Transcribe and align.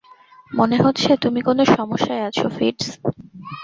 মনে 0.51 0.77
হচ্ছে 0.77 1.09
তুমি 1.23 1.39
কোনো 1.41 1.63
সমস্যায় 1.75 2.25
আছ, 2.27 2.37
ফিটজ। 2.55 2.81